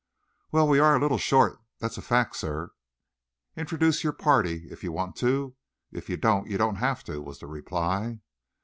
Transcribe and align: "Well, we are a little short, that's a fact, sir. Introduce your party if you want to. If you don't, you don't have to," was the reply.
"Well, 0.51 0.67
we 0.67 0.79
are 0.79 0.95
a 0.95 0.99
little 0.99 1.19
short, 1.19 1.59
that's 1.77 1.95
a 1.95 2.01
fact, 2.01 2.35
sir. 2.35 2.71
Introduce 3.55 4.03
your 4.03 4.13
party 4.13 4.67
if 4.71 4.83
you 4.83 4.91
want 4.91 5.15
to. 5.17 5.55
If 5.91 6.09
you 6.09 6.17
don't, 6.17 6.47
you 6.49 6.57
don't 6.57 6.77
have 6.77 7.03
to," 7.03 7.21
was 7.21 7.37
the 7.37 7.45
reply. 7.45 8.19